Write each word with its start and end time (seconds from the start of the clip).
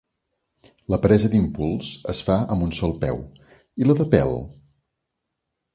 La 0.93 0.97
presa 1.03 1.29
d'impuls 1.33 1.91
es 2.15 2.23
fa 2.31 2.39
amb 2.57 2.67
un 2.69 2.75
sol 2.81 2.99
peu. 3.05 3.23
I 3.83 3.91
la 3.91 3.99
de 4.03 4.13
pèl? 4.17 4.37